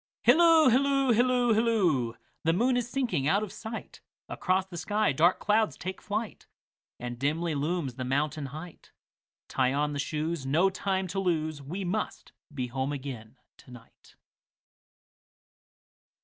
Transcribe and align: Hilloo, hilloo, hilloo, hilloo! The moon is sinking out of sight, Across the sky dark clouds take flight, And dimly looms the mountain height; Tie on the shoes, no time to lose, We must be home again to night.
Hilloo, 0.23 0.69
hilloo, 0.71 1.11
hilloo, 1.13 1.53
hilloo! 1.53 2.15
The 2.43 2.53
moon 2.53 2.75
is 2.75 2.89
sinking 2.89 3.27
out 3.27 3.43
of 3.43 3.51
sight, 3.53 4.01
Across 4.29 4.65
the 4.65 4.77
sky 4.77 5.11
dark 5.11 5.37
clouds 5.37 5.77
take 5.77 6.01
flight, 6.01 6.47
And 6.99 7.19
dimly 7.19 7.53
looms 7.53 7.93
the 7.97 8.03
mountain 8.03 8.47
height; 8.47 8.91
Tie 9.47 9.71
on 9.75 9.93
the 9.93 9.99
shoes, 9.99 10.43
no 10.43 10.71
time 10.71 11.05
to 11.09 11.19
lose, 11.19 11.61
We 11.61 11.85
must 11.85 12.31
be 12.51 12.65
home 12.65 12.91
again 12.91 13.37
to 13.57 13.69
night. 13.69 14.15